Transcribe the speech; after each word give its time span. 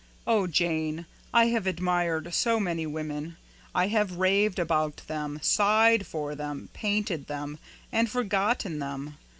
Oh, 0.25 0.47
Jane! 0.47 1.05
I 1.31 1.49
have 1.49 1.67
admired 1.67 2.33
so 2.33 2.59
many 2.59 2.87
women. 2.87 3.37
I 3.75 3.85
have 3.89 4.15
raved 4.17 4.57
about 4.57 4.97
them, 5.05 5.37
sighed 5.43 6.07
for 6.07 6.33
them, 6.33 6.69
painted 6.73 7.27
them, 7.27 7.59
and 7.91 8.09
forgotten 8.09 8.79
them. 8.79 9.17